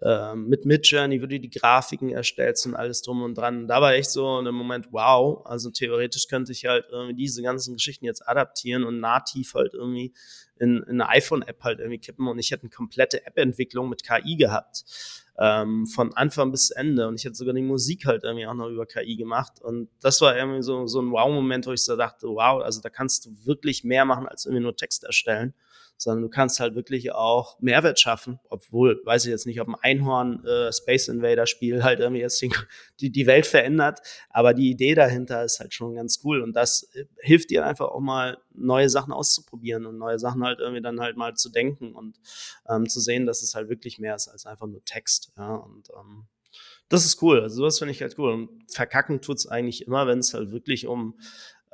[0.04, 3.68] ähm, mit Midjourney, wo du die Grafiken erstellst und alles drum und dran.
[3.68, 7.44] Da war echt so in dem Moment, wow, also theoretisch könnte ich halt irgendwie diese
[7.44, 10.14] ganzen Geschichten jetzt adaptieren und nativ halt irgendwie
[10.58, 14.36] in, in eine iPhone-App halt irgendwie kippen und ich hätte eine komplette App-Entwicklung mit KI
[14.38, 14.84] gehabt.
[15.40, 17.08] Ähm, von Anfang bis Ende.
[17.08, 19.60] Und ich hätte sogar die Musik halt irgendwie auch noch über KI gemacht.
[19.62, 22.90] Und das war irgendwie so, so ein Wow-Moment, wo ich so dachte, wow, also da
[22.90, 25.56] kannst du wirklich mehr machen, als irgendwie nur Text erstellen
[26.02, 29.76] sondern du kannst halt wirklich auch Mehrwert schaffen, obwohl, weiß ich jetzt nicht, ob ein
[29.76, 32.44] Einhorn äh, Space Invader Spiel halt irgendwie jetzt
[33.00, 34.00] die, die Welt verändert,
[34.32, 37.90] aber die Idee dahinter ist halt schon ganz cool und das äh, hilft dir einfach
[37.90, 41.94] auch mal neue Sachen auszuprobieren und neue Sachen halt irgendwie dann halt mal zu denken
[41.94, 42.20] und
[42.68, 45.90] ähm, zu sehen, dass es halt wirklich mehr ist als einfach nur Text, ja, und
[45.96, 46.26] ähm,
[46.90, 47.40] das ist cool.
[47.40, 48.34] Also sowas finde ich halt cool.
[48.34, 51.18] Und verkacken tut's eigentlich immer, wenn es halt wirklich um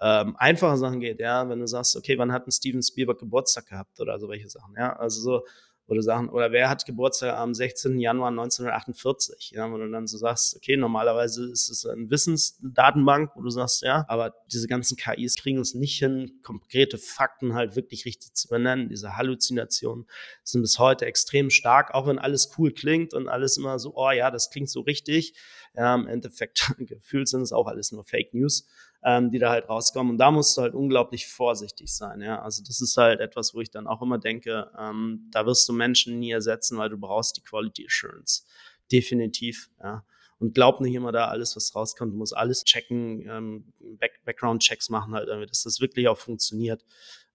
[0.02, 3.68] ähm, einfache Sachen geht, ja, wenn du sagst, okay, wann hat ein Steven Spielberg Geburtstag
[3.68, 5.44] gehabt oder so welche Sachen, ja, also so,
[5.88, 7.98] oder Sachen, oder wer hat Geburtstag am 16.
[8.00, 13.42] Januar 1948, ja, wo du dann so sagst, okay, normalerweise ist es eine Wissensdatenbank, wo
[13.42, 18.06] du sagst, ja, aber diese ganzen KIs kriegen es nicht hin, konkrete Fakten halt wirklich
[18.06, 20.06] richtig zu benennen, diese Halluzinationen
[20.44, 24.12] sind bis heute extrem stark, auch wenn alles cool klingt und alles immer so, oh
[24.12, 25.36] ja, das klingt so richtig,
[25.74, 28.68] ja, im Endeffekt gefühlt sind es auch alles nur Fake News
[29.04, 30.12] ähm, die da halt rauskommen.
[30.12, 32.22] Und da musst du halt unglaublich vorsichtig sein.
[32.22, 32.42] Ja?
[32.42, 35.74] Also das ist halt etwas, wo ich dann auch immer denke, ähm, da wirst du
[35.74, 38.44] Menschen nie ersetzen, weil du brauchst die Quality Assurance.
[38.92, 39.70] Definitiv.
[39.82, 40.04] Ja.
[40.40, 42.14] Und glaub nicht immer da alles, was rauskommt.
[42.14, 46.86] Du musst alles checken, ähm, Back Background-Checks machen halt, dass das wirklich auch funktioniert.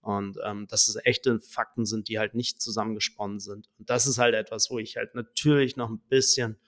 [0.02, 3.68] Und ähm, dass es echte Fakten sind, die halt nicht zusammengesponnen sind.
[3.78, 6.58] Und das ist halt etwas, wo ich halt natürlich noch ein bisschen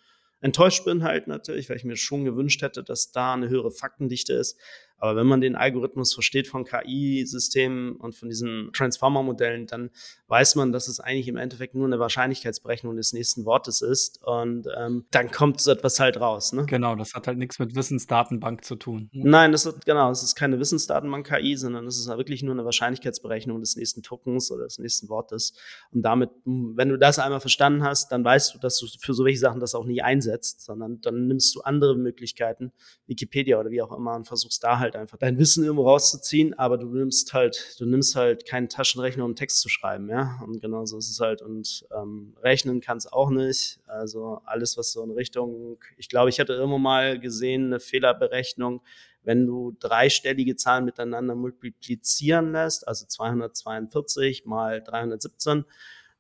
[0.44, 4.35] enttäuscht bin halt natürlich, weil ich mir schon gewünscht hätte, dass da eine höhere Faktendichte
[4.35, 4.59] ist.
[4.98, 9.90] Aber wenn man den Algorithmus versteht von KI-Systemen und von diesen Transformer-Modellen, dann
[10.28, 14.22] weiß man, dass es eigentlich im Endeffekt nur eine Wahrscheinlichkeitsberechnung des nächsten Wortes ist.
[14.22, 16.52] Und ähm, dann kommt so etwas halt raus.
[16.52, 16.64] Ne?
[16.66, 19.11] Genau, das hat halt nichts mit Wissensdatenbank zu tun.
[19.12, 22.64] Nein, das ist, genau, es ist keine Wissensdatenbank KI, sondern es ist wirklich nur eine
[22.64, 25.54] Wahrscheinlichkeitsberechnung des nächsten Tokens oder des nächsten Wortes.
[25.92, 29.38] Und damit, wenn du das einmal verstanden hast, dann weißt du, dass du für solche
[29.38, 32.72] Sachen das auch nie einsetzt, sondern dann nimmst du andere Möglichkeiten,
[33.07, 36.79] Wikipedia oder wie auch immer, und versuchst da halt einfach dein Wissen irgendwo rauszuziehen, aber
[36.79, 40.38] du nimmst halt, du nimmst halt keinen Taschenrechner, um Text zu schreiben, ja.
[40.44, 41.42] Und genau so ist es halt.
[41.42, 43.81] Und ähm, rechnen kann es auch nicht.
[43.87, 48.83] Also alles, was so in Richtung, ich glaube, ich hatte irgendwo mal gesehen, eine Fehlerberechnung,
[49.23, 55.64] wenn du dreistellige Zahlen miteinander multiplizieren lässt, also 242 mal 317,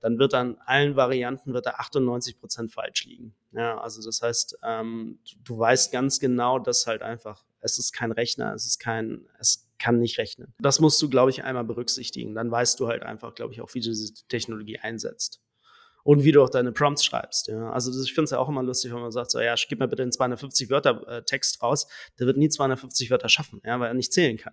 [0.04, 3.34] dann wird an allen Varianten wird da 98 Prozent falsch liegen.
[3.52, 7.92] Ja, also das heißt, ähm, du, du weißt ganz genau, dass halt einfach es ist
[7.92, 10.52] kein Rechner, es ist kein, es kann nicht rechnen.
[10.58, 12.34] Das musst du, glaube ich, einmal berücksichtigen.
[12.34, 15.40] Dann weißt du halt einfach, glaube ich, auch, wie du diese Technologie einsetzt.
[16.04, 17.48] Und wie du auch deine Prompts schreibst.
[17.48, 17.70] Ja.
[17.70, 19.80] Also das, ich finde es ja auch immer lustig, wenn man sagt, so ja, gib
[19.80, 21.88] mir bitte den 250 Wörter äh, Text raus.
[22.18, 24.52] Der wird nie 250 Wörter schaffen, ja, weil er nicht zählen kann.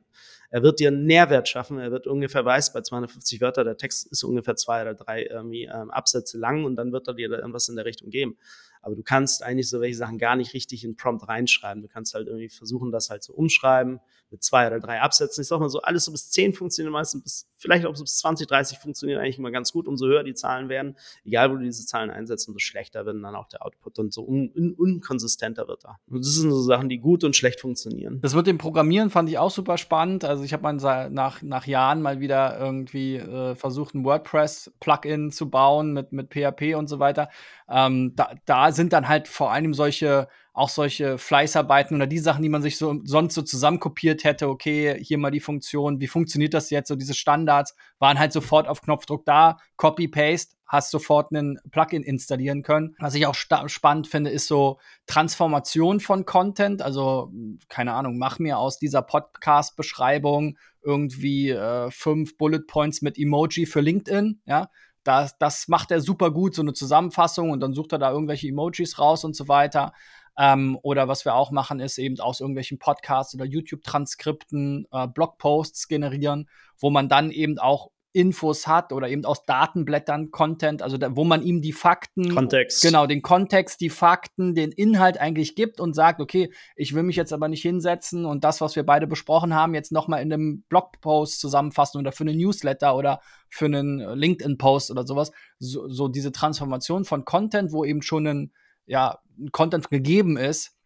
[0.49, 1.77] Er wird dir einen Nährwert schaffen.
[1.77, 5.65] Er wird ungefähr weiß, bei 250 Wörter, der Text ist ungefähr zwei oder drei irgendwie,
[5.65, 8.37] ähm, Absätze lang und dann wird er dir irgendwas in der Richtung geben.
[8.81, 11.83] Aber du kannst eigentlich so welche Sachen gar nicht richtig in Prompt reinschreiben.
[11.83, 13.99] Du kannst halt irgendwie versuchen, das halt zu so umschreiben
[14.31, 15.41] mit zwei oder drei Absätzen.
[15.41, 18.47] Ich sag mal so, alles so bis zehn funktioniert meistens, bis, vielleicht auch bis 20,
[18.47, 19.87] 30 funktioniert eigentlich immer ganz gut.
[19.87, 23.35] Umso höher die Zahlen werden, egal wo du diese Zahlen einsetzt, umso schlechter wird dann
[23.35, 25.99] auch der Output und so un un unkonsistenter wird er.
[26.09, 28.19] Und das sind so Sachen, die gut und schlecht funktionieren.
[28.21, 30.23] Das mit dem Programmieren fand ich auch super spannend.
[30.23, 35.49] Also ich habe mal nach, nach Jahren mal wieder irgendwie äh, versucht, ein WordPress-Plugin zu
[35.49, 37.29] bauen mit, mit PHP und so weiter.
[37.69, 42.43] Ähm, da, da sind dann halt vor allem solche auch solche Fleißarbeiten oder die Sachen,
[42.43, 46.53] die man sich so sonst so zusammenkopiert hätte, okay, hier mal die Funktion, wie funktioniert
[46.53, 46.89] das jetzt?
[46.89, 52.03] So diese Standards waren halt sofort auf Knopfdruck da, Copy Paste, hast sofort einen Plugin
[52.03, 52.95] installieren können.
[52.99, 56.81] Was ich auch spannend finde, ist so Transformation von Content.
[56.81, 57.31] Also
[57.69, 63.81] keine Ahnung, mach mir aus dieser Podcast-Beschreibung irgendwie äh, fünf Bullet Points mit Emoji für
[63.81, 64.69] LinkedIn, ja
[65.03, 68.47] das, das macht er super gut, so eine Zusammenfassung und dann sucht er da irgendwelche
[68.47, 69.93] Emojis raus und so weiter.
[70.41, 75.87] Ähm, oder was wir auch machen, ist eben aus irgendwelchen Podcasts oder YouTube-Transkripten äh, Blogposts
[75.87, 76.49] generieren,
[76.79, 81.23] wo man dann eben auch Infos hat oder eben aus Datenblättern Content, also da, wo
[81.23, 82.81] man ihm die Fakten, Kontext.
[82.81, 87.15] genau, den Kontext, die Fakten, den Inhalt eigentlich gibt und sagt, okay, ich will mich
[87.15, 90.33] jetzt aber nicht hinsetzen und das, was wir beide besprochen haben, jetzt noch mal in
[90.33, 95.31] einem Blogpost zusammenfassen oder für einen Newsletter oder für einen LinkedIn-Post oder sowas.
[95.59, 98.51] So, so diese Transformation von Content, wo eben schon ein,
[98.85, 99.19] ja,
[99.51, 100.77] Content gegeben ist,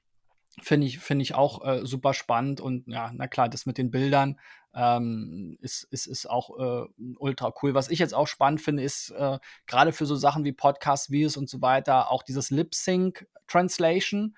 [0.61, 3.91] finde ich, finde ich auch äh, super spannend und ja, na klar, das mit den
[3.91, 4.39] Bildern
[4.73, 7.73] ähm, ist, ist, ist auch äh, ultra cool.
[7.73, 11.37] Was ich jetzt auch spannend finde, ist äh, gerade für so Sachen wie Podcast, Videos
[11.37, 14.35] und so weiter, auch dieses Lip-Sync-Translation.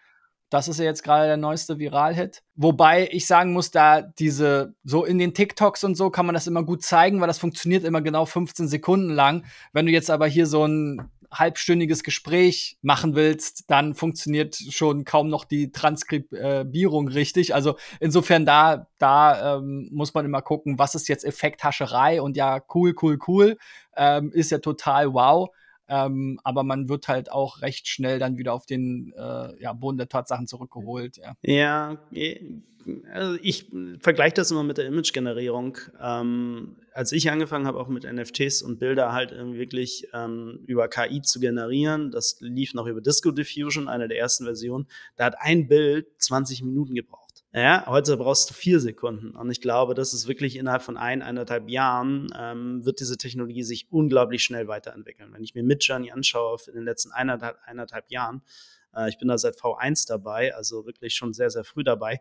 [0.49, 2.41] Das ist ja jetzt gerade der neueste Viral-Hit.
[2.55, 6.47] Wobei ich sagen muss, da diese, so in den TikToks und so kann man das
[6.47, 9.43] immer gut zeigen, weil das funktioniert immer genau 15 Sekunden lang.
[9.73, 15.29] Wenn du jetzt aber hier so ein halbstündiges Gespräch machen willst, dann funktioniert schon kaum
[15.29, 17.53] noch die Transkribierung richtig.
[17.53, 22.61] Also insofern da, da ähm, muss man immer gucken, was ist jetzt Effekthascherei und ja,
[22.73, 23.57] cool, cool, cool,
[23.95, 25.49] ähm, ist ja total wow.
[25.89, 29.97] Ähm, aber man wird halt auch recht schnell dann wieder auf den äh, ja, Boden
[29.97, 31.17] der Tatsachen zurückgeholt.
[31.17, 31.97] Ja, ja
[33.13, 33.69] also ich
[33.99, 35.77] vergleiche das immer mit der Image-Generierung.
[36.01, 41.21] Ähm, als ich angefangen habe, auch mit NFTs und Bilder halt wirklich ähm, über KI
[41.21, 45.67] zu generieren, das lief noch über Disco Diffusion, eine der ersten Versionen, da hat ein
[45.67, 47.45] Bild 20 Minuten gebraucht.
[47.53, 49.35] Ja, heute brauchst du vier Sekunden.
[49.35, 53.61] Und ich glaube, das ist wirklich innerhalb von ein, eineinhalb Jahren ähm, wird diese Technologie
[53.61, 55.31] sich unglaublich schnell weiterentwickeln.
[55.33, 58.41] Wenn ich mir Midjourney anschaue in den letzten eineinhalb, eineinhalb Jahren,
[58.95, 62.19] äh, ich bin da seit V1 dabei, also wirklich schon sehr, sehr früh dabei,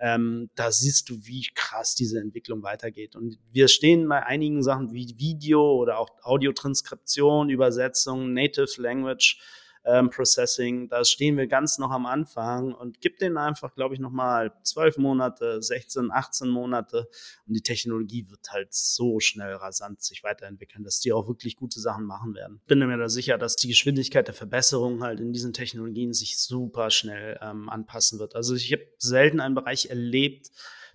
[0.00, 3.16] ähm, da siehst du, wie krass diese Entwicklung weitergeht.
[3.16, 9.40] Und wir stehen bei einigen Sachen wie Video oder auch Audiotranskription, Übersetzung, Native Language
[9.88, 10.88] ähm, Processing.
[10.88, 14.98] Da stehen wir ganz noch am Anfang und gibt denen einfach, glaube ich, nochmal zwölf
[14.98, 17.08] Monate, 16, 18 Monate
[17.46, 21.80] und die Technologie wird halt so schnell rasant sich weiterentwickeln, dass die auch wirklich gute
[21.80, 22.60] Sachen machen werden.
[22.66, 26.90] Bin mir da sicher, dass die Geschwindigkeit der Verbesserung halt in diesen Technologien sich super
[26.90, 28.36] schnell ähm, anpassen wird.
[28.36, 30.50] Also ich habe selten einen Bereich erlebt,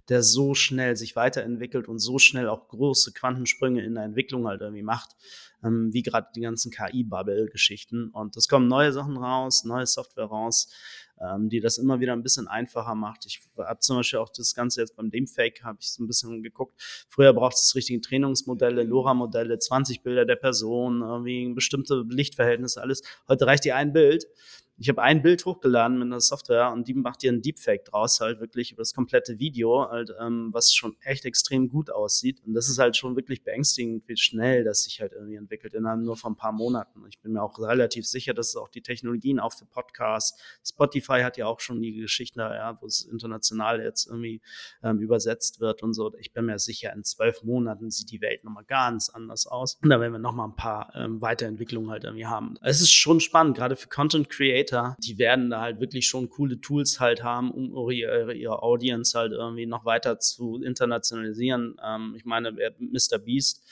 [0.10, 4.62] der so schnell sich weiterentwickelt und so schnell auch große Quantensprünge in der Entwicklung halt
[4.62, 5.16] irgendwie macht
[5.64, 8.10] ähm, wie gerade die ganzen KI-Bubble-Geschichten.
[8.10, 10.68] Und es kommen neue Sachen raus, neue Software raus,
[11.22, 13.26] ähm, die das immer wieder ein bisschen einfacher macht.
[13.26, 16.44] Ich habe zum Beispiel auch das Ganze jetzt beim Deepfake, habe ich so ein bisschen
[16.44, 16.80] geguckt.
[17.10, 23.02] Früher braucht es richtige Trainingsmodelle, LoRa-Modelle, 20 Bilder der Person, irgendwie bestimmte Lichtverhältnisse, alles.
[23.28, 24.28] Heute reicht dir ein Bild
[24.84, 28.20] ich habe ein Bild hochgeladen mit einer Software und die macht dir ein Deepfake draus,
[28.20, 32.42] halt wirklich über das komplette Video, halt, ähm, was schon echt extrem gut aussieht.
[32.46, 36.02] Und das ist halt schon wirklich beängstigend, wie schnell das sich halt irgendwie entwickelt, innerhalb
[36.02, 37.02] nur von ein paar Monaten.
[37.08, 41.22] Ich bin mir auch relativ sicher, dass es auch die Technologien auch für Podcasts, Spotify
[41.22, 44.42] hat ja auch schon die Geschichten ja, wo es international jetzt irgendwie
[44.84, 46.14] ähm, übersetzt wird und so.
[46.20, 49.78] Ich bin mir sicher, in zwölf Monaten sieht die Welt nochmal ganz anders aus.
[49.82, 52.56] Und da werden wir nochmal ein paar ähm, Weiterentwicklungen halt irgendwie haben.
[52.62, 56.30] Es ist schon spannend, gerade für Content Creator Creator, die werden da halt wirklich schon
[56.30, 61.76] coole Tools halt haben, um ihre, ihre Audience halt irgendwie noch weiter zu internationalisieren.
[61.84, 63.20] Ähm, ich meine, Mr.
[63.20, 63.64] Beast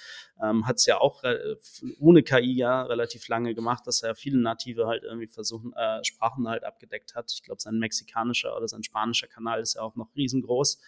[0.42, 1.56] ähm, hat es ja auch äh,
[2.00, 6.48] ohne KI ja relativ lange gemacht, dass er viele native halt irgendwie versuchen, äh, Sprachen
[6.48, 7.32] halt abgedeckt hat.
[7.34, 10.80] Ich glaube, sein mexikanischer oder sein spanischer Kanal ist ja auch noch riesengroß.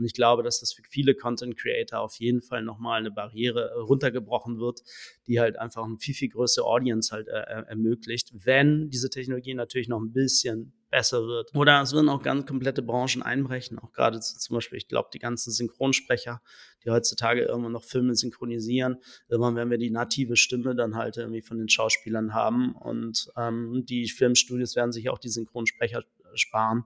[0.00, 3.70] Und ich glaube, dass das für viele Content Creator auf jeden Fall nochmal eine Barriere
[3.70, 4.80] äh, runtergebrochen wird,
[5.26, 9.52] die halt einfach eine viel, viel größere Audience halt äh, äh, ermöglicht, wenn diese Technologie
[9.52, 11.54] natürlich noch ein bisschen besser wird.
[11.54, 15.18] Oder es würden auch ganz komplette Branchen einbrechen, auch gerade zum Beispiel, ich glaube, die
[15.18, 16.40] ganzen Synchronsprecher,
[16.82, 18.96] die heutzutage irgendwann noch Filme synchronisieren.
[19.28, 23.84] Irgendwann werden wir die native Stimme dann halt irgendwie von den Schauspielern haben und ähm,
[23.86, 26.02] die Filmstudios werden sich auch die Synchronsprecher
[26.34, 26.84] sparen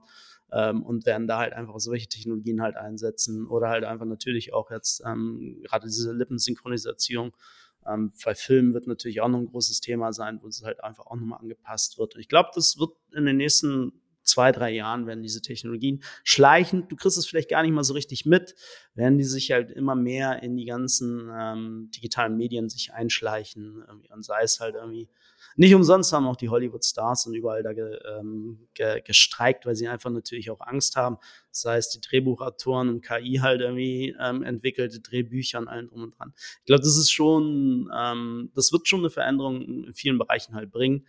[0.51, 4.71] ähm, und werden da halt einfach solche Technologien halt einsetzen oder halt einfach natürlich auch
[4.71, 7.31] jetzt ähm, gerade diese Lippensynchronisation.
[7.87, 11.05] Ähm, bei Filmen wird natürlich auch noch ein großes Thema sein, wo es halt einfach
[11.05, 12.15] auch nochmal angepasst wird.
[12.15, 16.91] Und ich glaube, das wird in den nächsten zwei, drei Jahren werden diese Technologien schleichend,
[16.91, 18.55] du kriegst es vielleicht gar nicht mal so richtig mit,
[18.95, 23.83] werden die sich halt immer mehr in die ganzen ähm, digitalen Medien sich einschleichen.
[23.87, 24.11] Irgendwie.
[24.11, 25.09] Und sei es halt irgendwie
[25.55, 29.87] nicht umsonst haben auch die Hollywood-Stars und überall da ge, ähm, ge, gestreikt, weil sie
[29.87, 31.17] einfach natürlich auch Angst haben.
[31.51, 36.17] Das heißt, die Drehbuchautoren und KI halt irgendwie ähm, entwickelte Drehbücher und allem drum und
[36.17, 36.33] dran.
[36.59, 40.71] Ich glaube, das ist schon, ähm, das wird schon eine Veränderung in vielen Bereichen halt
[40.71, 41.05] bringen.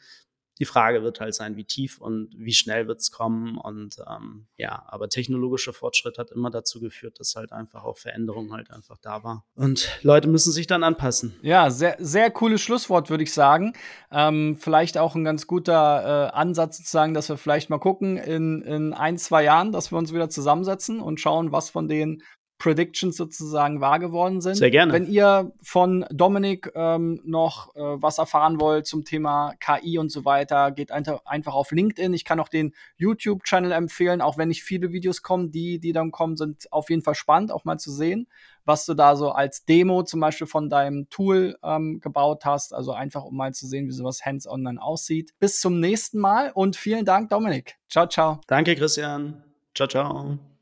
[0.58, 3.58] Die Frage wird halt sein, wie tief und wie schnell wird es kommen.
[3.58, 8.52] Und ähm, ja, aber technologischer Fortschritt hat immer dazu geführt, dass halt einfach auch Veränderung
[8.52, 9.44] halt einfach da war.
[9.54, 11.36] Und Leute müssen sich dann anpassen.
[11.42, 13.74] Ja, sehr, sehr cooles Schlusswort, würde ich sagen.
[14.10, 18.62] Ähm, vielleicht auch ein ganz guter äh, Ansatz sozusagen, dass wir vielleicht mal gucken in,
[18.62, 22.22] in ein, zwei Jahren, dass wir uns wieder zusammensetzen und schauen, was von den
[22.58, 24.56] Predictions sozusagen wahr geworden sind.
[24.56, 24.92] Sehr gerne.
[24.92, 30.24] Wenn ihr von Dominik ähm, noch äh, was erfahren wollt zum Thema KI und so
[30.24, 32.14] weiter, geht einfach auf LinkedIn.
[32.14, 35.50] Ich kann auch den YouTube-Channel empfehlen, auch wenn nicht viele Videos kommen.
[35.50, 38.26] Die, die dann kommen, sind auf jeden Fall spannend, auch mal zu sehen,
[38.64, 42.72] was du da so als Demo zum Beispiel von deinem Tool ähm, gebaut hast.
[42.72, 45.32] Also einfach, um mal zu sehen, wie sowas hands-on dann aussieht.
[45.38, 47.76] Bis zum nächsten Mal und vielen Dank, Dominik.
[47.90, 48.40] Ciao, ciao.
[48.46, 49.44] Danke, Christian.
[49.74, 50.55] Ciao, ciao.